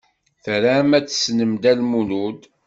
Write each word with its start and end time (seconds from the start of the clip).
Tram 0.43 0.89
ad 0.97 1.05
tessnem 1.07 1.51
Dda 1.55 1.73
Lmulud? 1.79 2.41